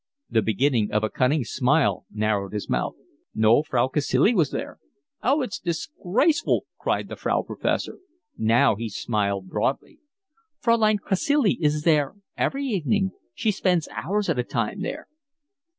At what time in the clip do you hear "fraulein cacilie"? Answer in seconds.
3.61-4.33, 10.59-11.59